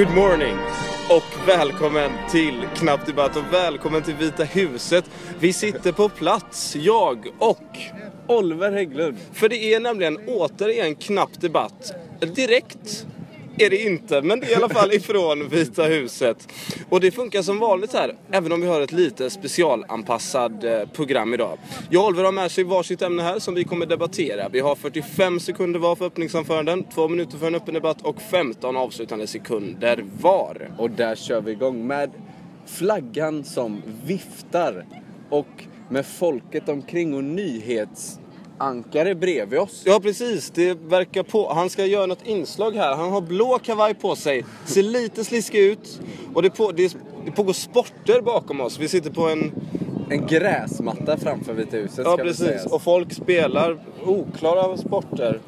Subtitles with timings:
[0.00, 0.56] good morning
[1.10, 5.10] och välkommen till Knapp Debatt och välkommen till Vita huset.
[5.38, 7.78] Vi sitter på plats, jag och
[8.26, 9.16] Oliver Hägglund.
[9.32, 11.92] För det är nämligen återigen Knapp Debatt
[12.34, 13.06] direkt
[13.60, 16.48] är det inte, men det är i alla fall ifrån Vita huset.
[16.88, 21.34] Och det funkar som vanligt här, även om vi har ett lite specialanpassad eh, program
[21.34, 21.58] idag.
[21.90, 24.48] Jag och Oliver har med sig varsitt ämne här som vi kommer debattera.
[24.48, 28.76] Vi har 45 sekunder var för öppningsanföranden, 2 minuter för en öppen debatt och 15
[28.76, 30.70] avslutande sekunder var.
[30.78, 32.10] Och där kör vi igång med
[32.66, 34.84] flaggan som viftar
[35.30, 38.20] och med folket omkring och nyhets
[38.60, 39.82] nyhetsankare bredvid oss.
[39.86, 41.52] Ja precis, det verkar på.
[41.52, 42.96] Han ska göra något inslag här.
[42.96, 46.00] Han har blå kavaj på sig, ser lite sliskig ut.
[46.34, 48.78] Och det, på, det, det pågår sporter bakom oss.
[48.78, 49.52] Vi sitter på en...
[50.12, 55.40] En gräsmatta framför Vita huset Ja precis, och folk spelar oklara sporter.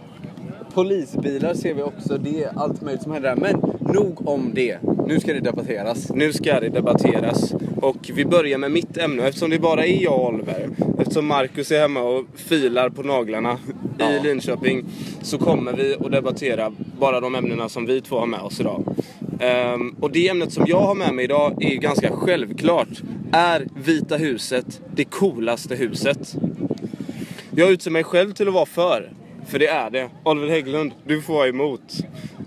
[0.74, 2.18] Polisbilar ser vi också.
[2.18, 3.36] Det är allt möjligt som händer där.
[3.36, 4.78] Men nog om det.
[5.06, 6.10] Nu ska det debatteras.
[6.14, 7.54] Nu ska det debatteras.
[7.80, 10.68] Och vi börjar med mitt ämne eftersom det bara är jag och Oliver.
[10.98, 13.58] Eftersom Marcus är hemma och filar på naglarna
[13.98, 14.10] Ja.
[14.12, 14.84] i Linköping.
[15.22, 18.84] Så kommer vi att debattera bara de ämnena som vi två har med oss idag.
[19.40, 23.02] Ehm, och det ämnet som jag har med mig idag är ganska självklart.
[23.32, 26.36] Är Vita huset det coolaste huset?
[27.56, 29.12] Jag utser mig själv till att vara för.
[29.46, 30.08] För det är det.
[30.24, 31.96] Oliver Hägglund, du får vara emot.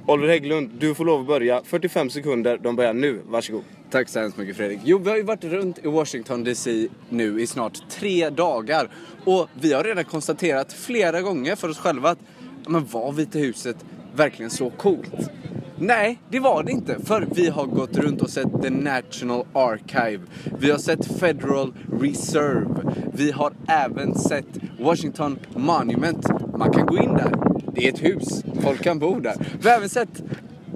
[0.05, 1.61] Oliver Hägglund, du får lov att börja.
[1.63, 3.21] 45 sekunder, de börjar nu.
[3.27, 3.63] Varsågod.
[3.89, 4.79] Tack så hemskt mycket Fredrik.
[4.83, 8.89] Jo, vi har ju varit runt i Washington DC nu i snart tre dagar.
[9.25, 12.19] Och vi har redan konstaterat flera gånger för oss själva att
[12.67, 15.29] men var Vita huset verkligen så coolt?
[15.77, 16.97] Nej, det var det inte.
[17.05, 20.19] För vi har gått runt och sett The National Archive.
[20.59, 22.93] Vi har sett Federal Reserve.
[23.13, 24.47] Vi har även sett
[24.79, 26.27] Washington Monument.
[26.57, 27.54] Man kan gå in där.
[27.75, 28.43] Det är ett hus.
[28.61, 29.35] Folk kan bo där.
[29.59, 30.23] Vi har även sett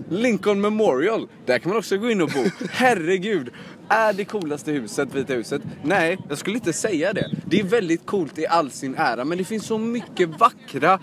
[0.09, 1.27] Lincoln Memorial.
[1.45, 2.43] Där kan man också gå in och bo.
[2.71, 3.49] Herregud.
[3.89, 5.61] Är det coolaste huset Vita huset?
[5.83, 7.31] Nej, jag skulle inte säga det.
[7.45, 10.99] Det är väldigt coolt i all sin ära, men det finns så mycket vackra,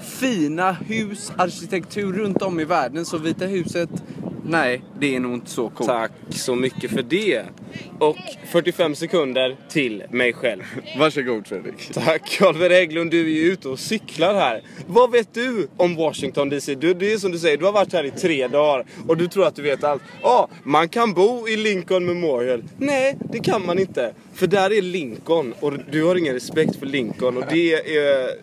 [0.00, 3.04] fina hus, arkitektur runt om i världen.
[3.04, 3.90] Så Vita huset,
[4.44, 5.90] nej, det är nog inte så coolt.
[5.90, 7.44] Tack så mycket för det.
[7.98, 8.16] Och
[8.46, 10.62] 45 sekunder till mig själv.
[10.98, 11.92] Varsågod Fredrik.
[11.92, 14.62] Tack Oliver Hägglund, du är ju ute och cyklar här.
[14.86, 16.74] Vad vet du om Washington DC?
[16.74, 19.28] Du, det är som du säger, du har varit här i tre dagar och du
[19.28, 20.02] tror att du vet allt.
[20.22, 22.64] Ja, man kan bo i Lincoln Memorial.
[22.76, 24.14] Nej, det kan man inte.
[24.34, 27.82] För där är Lincoln och du har ingen respekt för Lincoln och det är,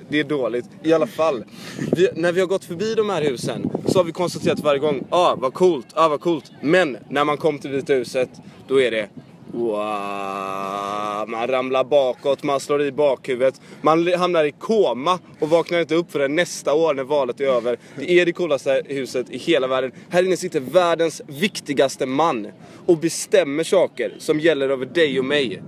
[0.10, 0.66] det är dåligt.
[0.84, 1.44] I alla fall,
[1.92, 5.08] vi, när vi har gått förbi de här husen så har vi konstaterat varje gång,
[5.12, 6.52] ja ah, vad coolt, ah, vad coolt.
[6.62, 8.30] Men när man kom till Vita huset,
[8.68, 9.10] då är det
[9.52, 13.62] Wow, man ramlar bakåt, man slår i bakhuvudet.
[13.82, 17.78] Man hamnar i koma och vaknar inte upp förrän nästa år när valet är över.
[17.96, 19.92] Det är det coolaste huset i hela världen.
[20.10, 22.48] Här inne sitter världens viktigaste man
[22.86, 25.62] och bestämmer saker som gäller över dig och mig.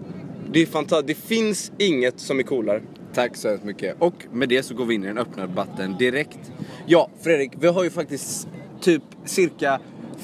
[0.51, 1.07] Det är fantastiskt.
[1.07, 2.81] Det finns inget som är coolare.
[3.13, 3.95] Tack så hemskt mycket.
[3.99, 6.51] Och med det så går vi in i den öppna debatten direkt.
[6.85, 8.47] Ja, Fredrik, vi har ju faktiskt
[8.81, 9.79] typ cirka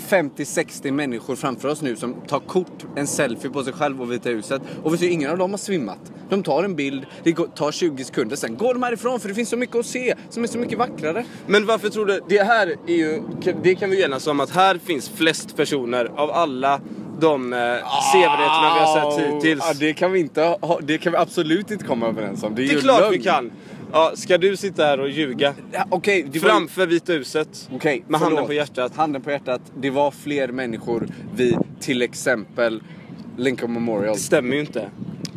[0.10, 4.30] 50-60 människor framför oss nu som tar kort, en selfie på sig själv och Vita
[4.30, 4.62] huset.
[4.84, 6.00] Och vi ser ingen av dem har svimmat.
[6.30, 9.50] De tar en bild, det tar 20 sekunder, sen går de härifrån för det finns
[9.50, 11.26] så mycket att se som är så mycket vackrare.
[11.48, 12.22] Men varför tror du?
[12.30, 13.22] Det här är ju,
[13.64, 16.82] det kan vi enas om att här finns flest personer av alla
[17.20, 17.60] de eh,
[18.14, 19.64] sevärdheterna vi har sett hittills.
[19.68, 22.56] Ja, det kan vi inte ha, det kan vi absolut inte komma överens om.
[22.56, 23.12] Det är, Det är klart lögn.
[23.12, 23.52] vi kan.
[23.92, 25.54] Ja, ska du sitta här och ljuga?
[25.72, 27.70] Ja, Okej, det var Framför Vita huset.
[27.74, 28.96] Okej, med handen på hjärtat.
[28.96, 29.62] Handen på hjärtat.
[29.80, 32.84] Det var fler människor vid till exempel
[33.38, 34.16] Lincoln Memorial.
[34.16, 34.90] Det stämmer ju inte.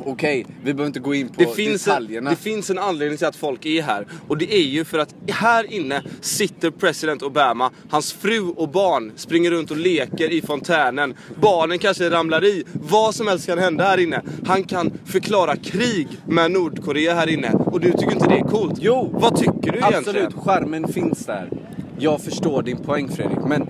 [0.07, 2.31] Okej, vi behöver inte gå in på Det finns, en, detaljerna.
[2.31, 4.07] det finns en anledning till att folk är här.
[4.29, 7.71] Och det är ju för att här inne sitter president Obama.
[7.91, 11.15] Hans fru och barn springer runt och leker i fontänen.
[11.41, 12.65] Barnen kanske ramlar i.
[12.73, 14.23] Vad som helst kan hända här inne.
[14.47, 17.53] Han kan förklara krig med Nordkorea här inne.
[17.53, 18.75] Och du tycker inte det är coolt?
[18.81, 19.11] Jo.
[19.13, 19.97] Vad tycker du egentligen?
[20.27, 21.51] Absolut, skärmen finns där.
[21.99, 23.67] Jag förstår din poäng Fredrik, men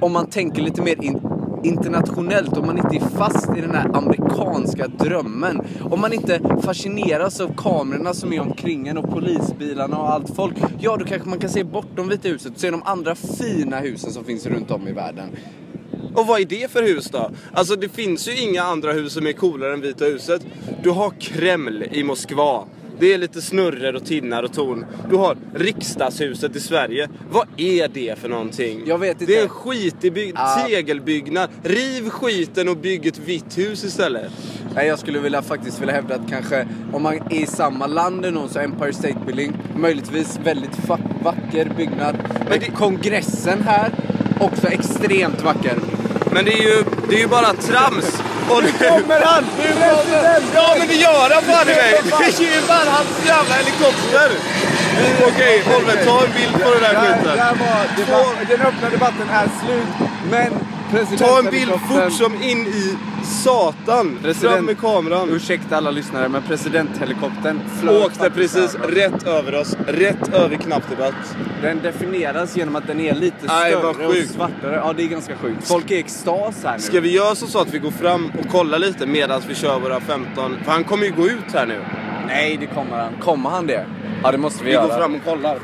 [0.00, 1.20] om man tänker lite mer in
[1.64, 5.60] internationellt, om man inte är fast i den här amerikanska drömmen.
[5.80, 10.54] Om man inte fascineras av kamerorna som är omkring en och polisbilarna och allt folk.
[10.78, 14.12] Ja, då kanske man kan se bortom Vita huset och se de andra fina husen
[14.12, 15.28] som finns runt om i världen.
[16.14, 17.30] Och vad är det för hus då?
[17.52, 20.46] Alltså det finns ju inga andra hus som är coolare än Vita huset.
[20.82, 22.64] Du har Kreml i Moskva.
[22.98, 24.86] Det är lite snurror och tinnar och torn.
[25.10, 27.08] Du har riksdagshuset i Sverige.
[27.30, 28.82] Vad är det för någonting?
[28.86, 29.32] Jag vet inte.
[29.32, 30.66] Det är en skitig byg- Ah.
[30.66, 31.48] tegelbyggnad.
[31.62, 34.32] Riv skiten och bygg ett vitt hus istället.
[34.74, 38.32] Nej, jag skulle vilja, faktiskt vilja hävda att kanske om man är i samma land
[38.32, 40.88] någon så Empire State Building, möjligtvis väldigt
[41.22, 42.16] vacker byggnad.
[42.48, 43.90] Men det- kongressen här,
[44.40, 45.78] också extremt vacker.
[46.32, 48.22] Men det är ju, det är ju bara trams.
[48.50, 49.44] Och nu Kommer han!
[49.58, 50.42] Nu kommer...
[50.54, 51.92] Ja men det gör han fan i mig!
[52.68, 54.30] Bara hans jävla helikopter!
[55.28, 58.48] Okej, Oliver, ta en bild på den här Där, skiten.
[58.48, 60.50] den öppna debatten är slut, men
[61.18, 64.18] Ta en bild fort som in i satan.
[64.22, 65.28] President- Fram med kameran.
[65.30, 69.76] Ursäkta alla lyssnare, men presidenthelikoptern flög Åkte precis över rätt över oss.
[69.86, 71.36] Rätt över knappdebatt.
[71.62, 74.74] Den definieras genom att den är lite vad större och svartare.
[74.84, 75.68] Ja, det är ganska sjukt.
[75.68, 76.78] Folk är i extas här nu.
[76.82, 79.78] Ska vi göra så, så att vi går fram och kollar lite medan vi kör
[79.80, 80.56] våra 15...
[80.64, 81.80] För han kommer ju gå ut här nu.
[82.26, 83.12] Nej, det kommer han.
[83.20, 83.86] Kommer han det?
[84.22, 84.86] Ja, det måste vi, Vi göra.
[84.86, 85.58] går fram och kollar.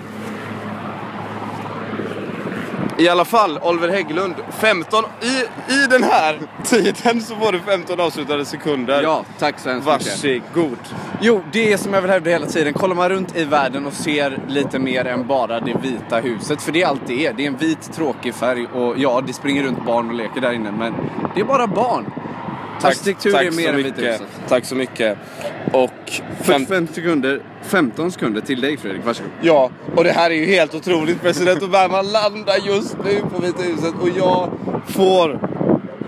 [3.00, 4.34] I alla fall, Oliver Hägglund.
[4.50, 5.04] 15...
[5.04, 5.26] I,
[5.72, 9.02] I den här tiden så får du 15 avslutade sekunder.
[9.02, 10.44] Ja, tack så hemskt mycket.
[10.54, 10.78] Varsågod.
[11.20, 12.72] Jo, det är som jag vill hävda hela tiden.
[12.72, 16.62] Kollar man runt i världen och ser lite mer än bara det vita huset.
[16.62, 17.32] För det är allt det är.
[17.32, 20.52] Det är en vit tråkig färg och ja, det springer runt barn och leker där
[20.52, 20.72] inne.
[20.72, 20.94] Men
[21.34, 22.06] det är bara barn.
[22.82, 24.14] Arkitektur är mer än vita mycket.
[24.14, 24.26] huset.
[24.48, 25.18] Tack så mycket.
[25.72, 25.90] Och...
[26.42, 26.66] Fem...
[26.66, 29.30] 45 sekunder, 15 sekunder till dig Fredrik, varsågod.
[29.40, 31.22] Ja, och det här är ju helt otroligt.
[31.22, 34.52] President Obama landar just nu på Vita huset och jag
[34.88, 35.40] får...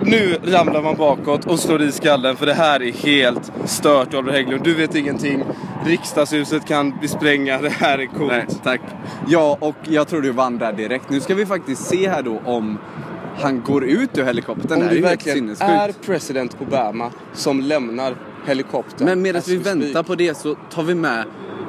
[0.05, 4.33] Nu ramlar man bakåt och slår i skallen för det här är helt stört Oliver
[4.33, 4.65] Hägglund.
[4.65, 5.45] Du vet ingenting.
[5.87, 7.59] Riksdagshuset kan vi spränga.
[7.59, 8.33] Det här är coolt.
[8.33, 8.81] Nej, tack.
[9.29, 11.11] Ja, och jag tror du vann där direkt.
[11.11, 12.79] Nu ska vi faktiskt se här då om
[13.37, 14.82] han går ut ur helikoptern.
[14.82, 15.70] Om det är ju helt sinnessjukt.
[15.70, 19.06] är president Obama som lämnar helikoptern.
[19.06, 19.76] Men medan vi speak.
[19.76, 21.25] väntar på det så tar vi med...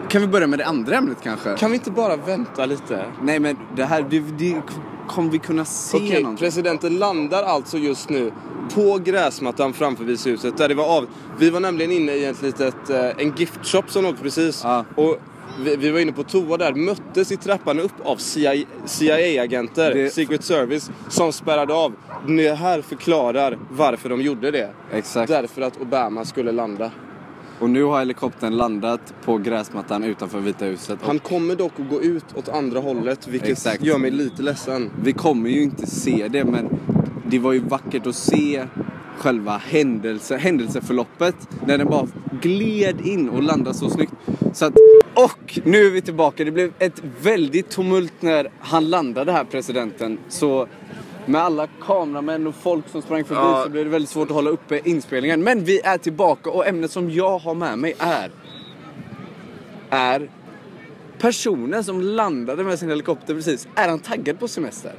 [0.09, 1.57] Kan vi börja med det andra ämnet kanske?
[1.57, 3.05] Kan vi inte bara vänta lite?
[3.21, 4.61] Nej men det här, det, det
[5.07, 6.45] kommer vi kunna se Okej, någonting?
[6.45, 8.31] presidenten landar alltså just nu
[8.73, 11.07] på gräsmattan framför Vishuset där det var av.
[11.39, 14.61] Vi var nämligen inne i ett litet, eh, en giftshop som låg precis.
[14.63, 14.85] Ja.
[14.95, 15.17] Och
[15.63, 20.09] vi, vi var inne på toa där, möttes i trappan upp av CIA CIA-agenter, Det-
[20.09, 21.93] Secret Service, som spärrade av.
[22.27, 24.69] Det här förklarar varför de gjorde det.
[24.91, 25.27] Exakt.
[25.31, 26.91] Därför att Obama skulle landa.
[27.59, 30.99] Och nu har helikoptern landat på gräsmattan utanför Vita huset.
[31.01, 33.83] Han kommer dock att gå ut åt andra hållet, vilket Exakt.
[33.83, 34.89] gör mig lite ledsen.
[35.03, 36.69] Vi kommer ju inte se det men
[37.27, 38.63] det var ju vackert att se
[39.17, 41.35] själva händelse, händelseförloppet
[41.67, 42.07] när den bara
[42.41, 44.12] gled in och landade så snyggt.
[44.53, 44.73] Så att,
[45.13, 46.43] och nu är vi tillbaka.
[46.43, 50.19] Det blev ett väldigt tumult när han landade här, presidenten.
[50.29, 50.67] Så
[51.25, 53.61] med alla kameramän och folk som sprang förbi Ja.
[53.63, 55.43] så blev det väldigt svårt att hålla uppe inspelningen.
[55.43, 58.31] Men vi är tillbaka och ämnet som jag har med mig är
[59.89, 60.29] är
[61.19, 63.67] personen som landade med sin helikopter precis.
[63.75, 64.93] Är han taggad på semester?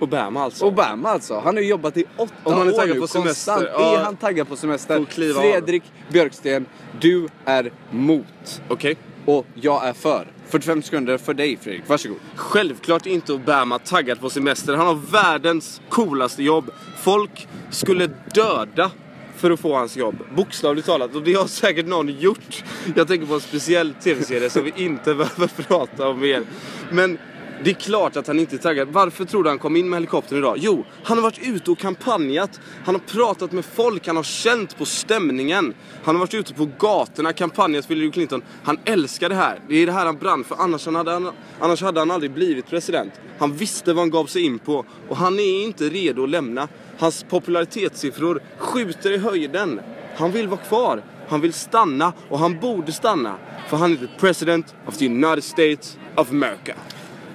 [0.00, 0.64] Obama alltså.
[0.64, 1.34] Obama alltså.
[1.38, 3.68] Han har ju jobbat i åtta Om han är år taggad nu på semester, konstant.
[3.78, 3.98] ja.
[3.98, 4.96] Är han taggad på semester?
[4.96, 5.04] Av.
[5.04, 6.66] Fredrik Björksten,
[7.00, 8.62] du är mot.
[8.68, 8.96] Okej.
[9.24, 10.26] Och jag är för.
[10.48, 12.18] 45 sekunder för dig Fredrik, varsågod.
[12.34, 14.74] Självklart inte Obama taggad på semester.
[14.74, 16.70] Han har världens coolaste jobb.
[16.98, 18.90] Folk skulle döda
[19.36, 20.16] för att få hans jobb.
[20.36, 21.14] Bokstavligt talat.
[21.14, 22.64] Och det har säkert någon gjort.
[22.96, 26.42] Jag tänker på en speciell tv-serie som vi inte behöver prata om mer.
[26.90, 27.18] Men
[27.64, 28.88] det är klart att han inte är taggad.
[28.88, 30.56] Varför tror du han kom in med helikoptern idag?
[30.58, 32.60] Jo, han har varit ute och kampanjat.
[32.84, 35.74] Han har pratat med folk, han har känt på stämningen.
[36.04, 38.42] Han har varit ute på gatorna, kampanjat för Hillary Clinton.
[38.62, 39.60] Han älskar det här.
[39.68, 40.56] Det är det här han brann för.
[40.58, 43.12] Annars hade han, annars hade han aldrig blivit president.
[43.38, 44.84] Han visste vad han gav sig in på.
[45.08, 46.68] Och han är inte redo att lämna.
[46.98, 49.80] Hans popularitetssiffror skjuter i höjden.
[50.16, 51.02] Han vill vara kvar.
[51.28, 53.34] Han vill stanna och han borde stanna.
[53.68, 56.74] För han är the president of the United States of America.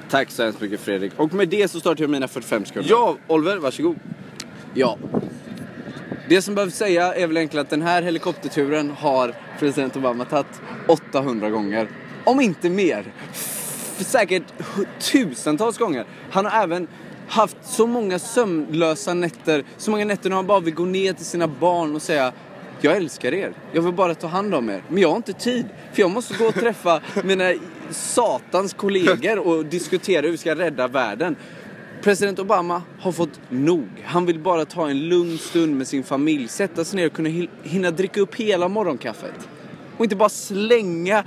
[0.09, 1.11] Tack så hemskt mycket Fredrik.
[1.17, 2.89] Och med det så startar jag mina 45 sekunder.
[2.89, 3.95] Ja, Oliver, varsågod.
[4.73, 4.97] Ja.
[6.29, 10.61] Det som behövs säga är väl enkelt att den här helikopterturen har president Obama tagit
[10.87, 11.87] 800 gånger.
[12.23, 13.13] Om inte mer.
[13.31, 14.43] F- säkert
[15.11, 16.05] tusentals gånger.
[16.31, 16.87] Han har även
[17.27, 19.63] haft så många sömnlösa nätter.
[19.77, 22.31] Så många nätter när han bara vill gå ner till sina barn och säga
[22.81, 23.53] jag älskar er.
[23.71, 24.81] Jag vill bara ta hand om er.
[24.89, 25.65] Men jag har inte tid.
[25.93, 27.53] För jag måste gå och träffa mina
[27.91, 31.35] satans kollegor och diskutera hur vi ska rädda världen.
[32.01, 33.87] President Obama har fått nog.
[34.05, 37.29] Han vill bara ta en lugn stund med sin familj, sätta sig ner och kunna
[37.29, 39.47] hi- hinna dricka upp hela morgonkaffet.
[39.97, 41.23] Och inte bara slänga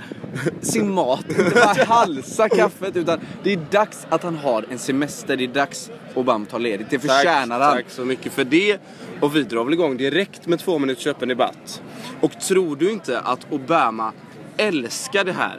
[0.61, 5.37] sin mat, inte bara halsa kaffet, utan det är dags att han har en semester.
[5.37, 6.89] Det är dags Obama tar ledigt.
[6.89, 7.73] Det förtjänar han.
[7.75, 8.77] Tack så mycket för det.
[9.21, 11.81] Och vi drar väl igång direkt med två minuters öppen debatt.
[12.21, 14.13] Och tror du inte att Obama
[14.57, 15.57] älskar det här?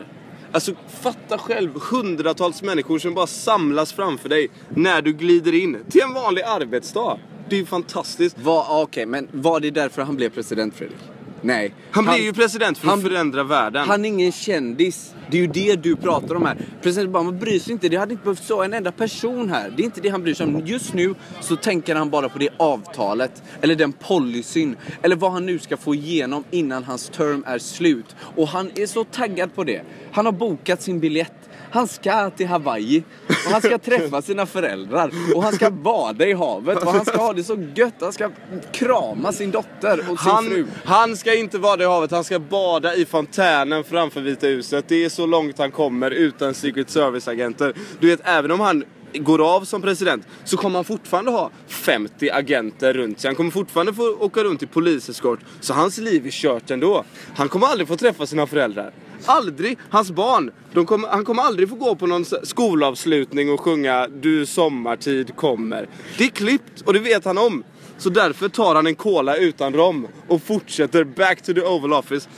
[0.53, 6.01] Alltså fatta själv hundratals människor som bara samlas framför dig när du glider in till
[6.01, 7.19] en vanlig arbetsdag.
[7.49, 8.39] Det är ju fantastiskt.
[8.39, 10.99] Var, ah, Okej, men var det därför han blev president, Fredrik?
[11.43, 11.75] Nej.
[11.91, 13.89] Han blir ju president för att han- förändra världen.
[13.89, 15.15] Han är ingen kändis.
[15.31, 16.57] Det är ju det du pratar om här.
[16.83, 17.89] President Obama bryr sig inte.
[17.89, 19.73] Det hade inte behövt så en enda person här.
[19.77, 20.67] Det är inte det han bryr sig om.
[20.67, 23.43] Just nu så tänker han bara på det avtalet.
[23.61, 24.77] Eller den policyn.
[25.03, 28.17] Eller vad han nu ska få igenom innan hans term är slut.
[28.37, 29.83] Och han är så taggad på det.
[30.13, 31.33] Han har bokat sin biljett.
[31.71, 36.33] Han ska till Hawaii och han ska träffa sina föräldrar och han ska bada i
[36.33, 37.95] havet och han ska ha det så gött.
[38.01, 38.31] Han ska
[38.73, 40.67] krama sin dotter och sin fru.
[40.85, 44.85] Han, han ska inte vara i havet, han ska bada i fontänen framför Vita huset.
[44.89, 47.75] Det är så långt han kommer utan Secret Service-agenter.
[48.01, 48.85] Du vet, även om han
[49.15, 53.29] går av som president så kommer han fortfarande ha 50 agenter runt sig.
[53.29, 55.41] Han kommer fortfarande få åka runt i poliseskort.
[55.61, 57.05] Så hans liv är kört ändå.
[57.37, 58.93] Han kommer aldrig få träffa sina föräldrar.
[59.27, 59.79] Aldrig!
[59.91, 65.37] Hans barn, de han kommer aldrig få gå på någon skolavslutning och sjunga Du sommartid
[65.37, 65.89] kommer.
[66.19, 67.65] Det är klippt och det vet han om.
[67.99, 72.29] Så därför tar han en cola utan rom och fortsätter back to the Oval Office.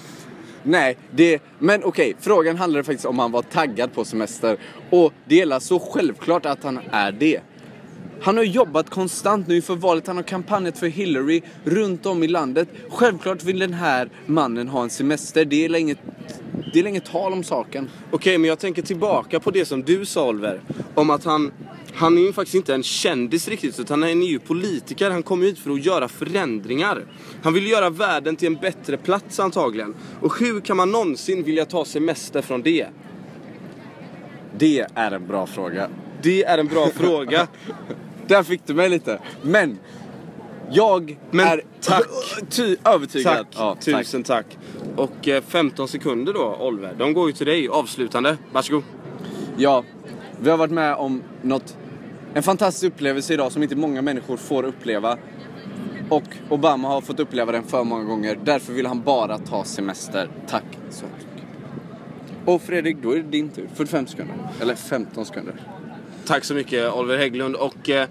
[0.62, 4.57] Nej, det, men okej, frågan handlade faktiskt om han var taggad på semester.
[4.91, 7.41] Och det är så självklart att han är det.
[8.23, 12.29] Han har jobbat konstant nu inför valet, han har kampanjat för Hillary runt om i
[12.29, 12.69] landet.
[12.91, 15.99] Självklart vill den här mannen ha en semester, det är inget,
[16.73, 17.91] det är inget tal om saken.
[18.11, 20.61] Okej, men jag tänker tillbaka på det som du sa Oliver.
[20.95, 21.52] Om att han,
[21.95, 25.11] han är ju faktiskt inte en kändis riktigt, utan han är ju politiker.
[25.11, 27.05] Han kommer hit för att göra förändringar.
[27.43, 29.95] Han vill göra världen till en bättre plats antagligen.
[30.21, 32.87] Och hur kan man någonsin vilja ta semester från det?
[34.59, 35.88] Det är en bra fråga.
[36.23, 37.47] Det är en bra fråga.
[38.26, 39.19] Där fick du mig lite.
[39.43, 39.79] Men,
[40.73, 42.02] jag Men är tack.
[42.50, 43.35] ty, övertygad.
[43.37, 43.85] Tack, Ja, tack.
[43.85, 44.47] tusen tack.
[44.97, 46.95] Och eh, 15 sekunder då, Oliver.
[46.99, 48.37] De går ju till dig, avslutande.
[48.52, 48.83] Varsågod.
[49.57, 49.85] Ja,
[50.41, 51.76] vi har varit med om något,
[52.35, 55.19] en fantastisk upplevelse idag som inte många människor får uppleva.
[56.09, 58.38] Och Obama har fått uppleva den för många gånger.
[58.45, 60.29] Därför vill han bara ta semester.
[60.49, 61.49] Tack så mycket.
[62.45, 63.69] Och Fredrik, då är det din tur.
[63.75, 64.37] 45 sekunder.
[64.61, 65.55] Eller 15 sekunder.
[66.26, 68.09] Tack så mycket Oliver Hägglund och eh,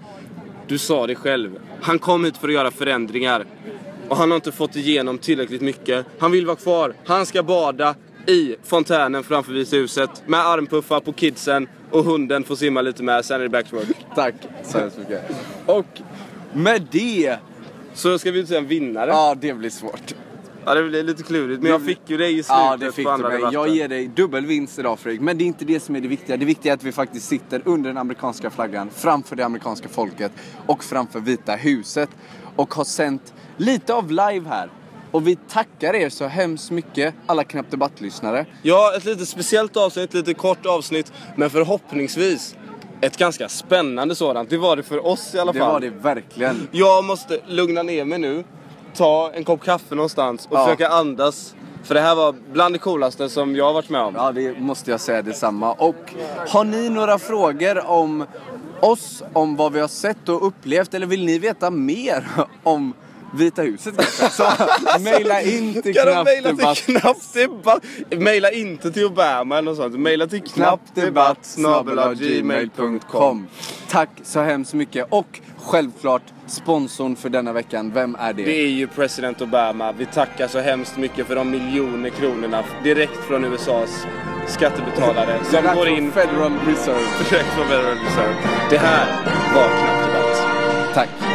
[0.72, 1.58] du sa det själv.
[1.80, 3.44] Han kom hit för att göra förändringar.
[4.08, 6.06] Och han har inte fått igenom tillräckligt mycket.
[6.18, 6.94] Han vill vara kvar.
[7.04, 7.94] Han ska bada
[8.26, 13.24] i fontänen framför Vita huset med armpuffar på kidsen och hunden får simma lite med,
[13.24, 13.86] sen är det back to work.
[14.14, 15.22] Tack så hemskt mycket.
[15.66, 15.86] Och
[16.52, 17.36] med det,
[17.94, 19.10] Så ska vi utse en vinnare.
[19.10, 20.14] ja det blir svårt.
[20.64, 23.04] Ja, det blir lite klurigt, men jag fick ju dig i slutet Ja, det fick
[23.04, 23.36] på du andra mig.
[23.36, 23.60] debatten.
[23.60, 25.20] Jag ger dig dubbel vinst idag Fredrik.
[25.20, 26.36] Men det är inte det som är det viktiga.
[26.36, 30.32] Det viktiga är att vi faktiskt sitter under den amerikanska flaggan, framför det amerikanska folket
[30.66, 32.10] och framför Vita huset.
[32.56, 34.70] Och har sänt lite av live här.
[35.10, 38.46] Och vi tackar er så hemskt mycket, alla Knappt Debatt-lyssnare.
[38.62, 42.56] Ja, ett lite speciellt avsnitt, ett lite kort avsnitt, men förhoppningsvis
[43.00, 44.50] ett ganska spännande sådant.
[44.50, 45.72] Det var det för oss i alla Det fall.
[45.72, 46.68] var det verkligen.
[46.72, 48.44] Jag måste lugna ner mig nu,
[48.96, 50.64] ta en kopp kaffe någonstans och Ja.
[50.64, 51.54] försöka andas.
[51.84, 54.14] För det här var bland det coolaste som jag har varit med om.
[54.14, 55.72] Ja, det måste jag säga detsamma.
[55.72, 56.14] Och
[56.48, 58.26] har ni några frågor om
[58.80, 62.28] oss, om vad vi har sett och upplevt, eller vill ni veta mer
[62.62, 62.94] om
[63.34, 64.28] Vita huset kanske?
[64.30, 64.44] Så
[65.00, 66.84] mejla in till knappdebatt.
[68.10, 69.98] Mejla inte till Obama eller något sånt.
[69.98, 71.56] Mejla till knappdebatt
[73.88, 75.06] Tack så hemskt mycket.
[75.10, 78.44] Och självklart sponsorn för denna veckan, vem är det?
[78.44, 79.92] Det är ju president Obama.
[79.92, 84.06] Vi tackar så hemskt mycket för de miljoner kronorna direkt från USAs
[84.46, 86.98] skattebetalare som går in Federal Reserve.
[87.30, 88.34] direkt från Federal Reserve.
[88.70, 89.06] Det här
[89.54, 90.94] var Knappt Debatt.
[90.94, 91.31] Tack.